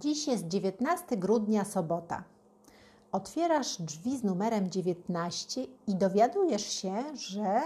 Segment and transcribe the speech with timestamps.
[0.00, 2.24] Dziś jest 19 grudnia, sobota.
[3.12, 7.60] Otwierasz drzwi z numerem 19 i dowiadujesz się, że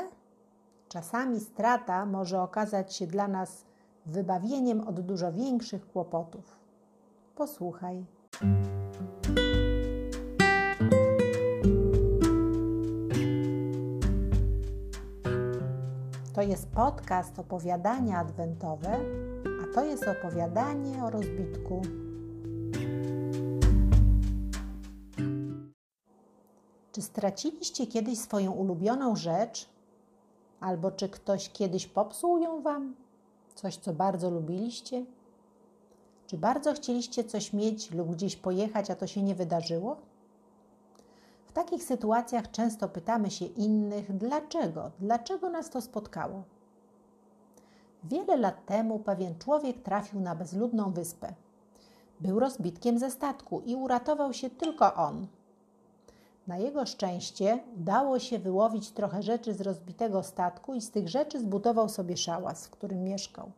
[0.88, 3.64] czasami strata może okazać się dla nas
[4.06, 6.56] wybawieniem od dużo większych kłopotów.
[7.36, 8.04] Posłuchaj.
[16.34, 18.98] To jest podcast opowiadania adwentowe,
[19.62, 21.82] a to jest opowiadanie o rozbitku.
[27.00, 29.68] Czy straciliście kiedyś swoją ulubioną rzecz?
[30.60, 32.94] Albo czy ktoś kiedyś popsuł ją wam?
[33.54, 35.04] Coś, co bardzo lubiliście?
[36.26, 39.96] Czy bardzo chcieliście coś mieć lub gdzieś pojechać, a to się nie wydarzyło?
[41.44, 46.42] W takich sytuacjach często pytamy się innych, dlaczego, dlaczego nas to spotkało.
[48.04, 51.34] Wiele lat temu pewien człowiek trafił na bezludną wyspę.
[52.20, 55.26] Był rozbitkiem ze statku i uratował się tylko on.
[56.50, 61.40] Na jego szczęście udało się wyłowić trochę rzeczy z rozbitego statku i z tych rzeczy
[61.40, 63.50] zbudował sobie szałas, w którym mieszkał.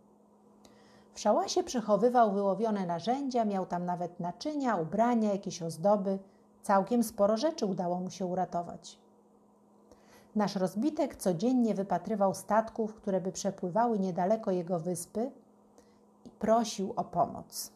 [1.14, 6.18] W szałasie przechowywał wyłowione narzędzia, miał tam nawet naczynia, ubrania, jakieś ozdoby.
[6.62, 8.98] Całkiem sporo rzeczy udało mu się uratować.
[10.34, 15.30] Nasz rozbitek codziennie wypatrywał statków, które by przepływały niedaleko jego wyspy
[16.24, 17.72] i prosił o pomoc.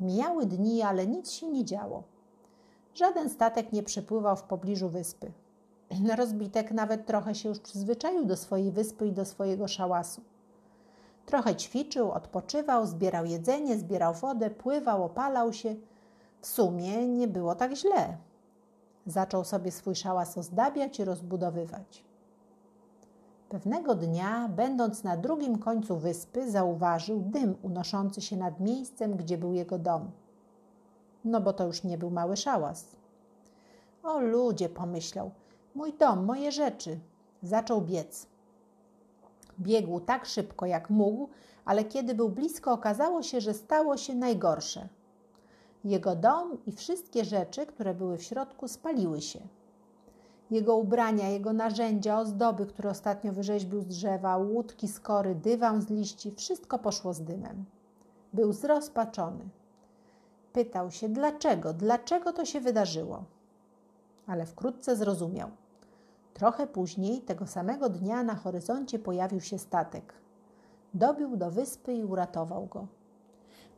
[0.00, 2.02] Mijały dni, ale nic się nie działo.
[2.94, 5.32] Żaden statek nie przepływał w pobliżu wyspy.
[6.16, 10.22] Rozbitek nawet trochę się już przyzwyczaił do swojej wyspy i do swojego szałasu.
[11.26, 15.76] Trochę ćwiczył, odpoczywał, zbierał jedzenie, zbierał wodę, pływał, opalał się.
[16.40, 18.16] W sumie nie było tak źle.
[19.06, 22.04] Zaczął sobie swój szałas ozdabiać i rozbudowywać.
[23.48, 29.52] Pewnego dnia, będąc na drugim końcu wyspy, zauważył dym unoszący się nad miejscem, gdzie był
[29.52, 30.10] jego dom.
[31.24, 32.96] No bo to już nie był mały szałas.
[34.02, 35.30] O ludzie, pomyślał,
[35.74, 36.98] mój dom, moje rzeczy.
[37.42, 38.26] Zaczął biec.
[39.60, 41.28] Biegł tak szybko, jak mógł,
[41.64, 44.88] ale kiedy był blisko, okazało się, że stało się najgorsze.
[45.84, 49.40] Jego dom i wszystkie rzeczy, które były w środku, spaliły się.
[50.50, 55.00] Jego ubrania, jego narzędzia, ozdoby, które ostatnio wyrzeźbił z drzewa, łódki z
[55.34, 57.64] dywan z liści, wszystko poszło z dymem.
[58.32, 59.48] Był zrozpaczony.
[60.52, 63.24] Pytał się, dlaczego, dlaczego to się wydarzyło.
[64.26, 65.50] Ale wkrótce zrozumiał.
[66.34, 70.14] Trochę później, tego samego dnia, na horyzoncie pojawił się statek.
[70.94, 72.86] Dobił do wyspy i uratował go.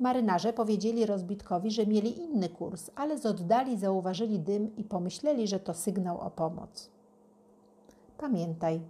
[0.00, 5.60] Marynarze powiedzieli rozbitkowi, że mieli inny kurs, ale z oddali zauważyli dym i pomyśleli, że
[5.60, 6.90] to sygnał o pomoc.
[8.18, 8.80] Pamiętaj,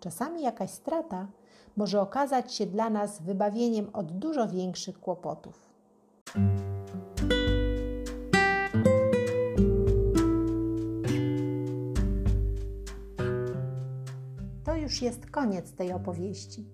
[0.00, 1.26] czasami jakaś strata
[1.76, 5.66] może okazać się dla nas wybawieniem od dużo większych kłopotów.
[14.96, 16.64] Już jest koniec tej opowieści.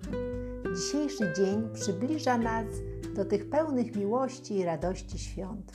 [0.76, 2.66] Dzisiejszy dzień przybliża nas
[3.16, 5.72] do tych pełnych miłości i radości świąt.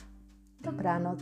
[0.60, 1.20] Dobranoc.